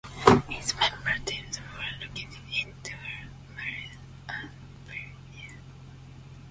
Its 0.49 0.73
member 0.79 1.15
teams 1.27 1.59
were 1.59 2.03
located 2.07 2.33
in 2.51 2.73
Delaware, 2.83 3.29
Maryland 3.55 3.99
and 4.29 4.51
Virginia. 4.87 5.59